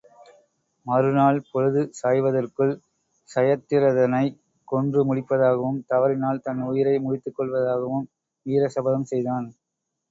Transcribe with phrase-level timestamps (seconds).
[0.85, 2.73] மறுநாள் பொழுது சாய்வதற்குள்
[3.29, 4.39] சயத்திரதனைக்
[4.67, 8.07] கொன்று முடிப்பதாகவும், தவறினால் தன் உயிரை முடித்துக் கொள்வதாகவும்
[8.45, 9.47] வீர சபதம் செய்தான்.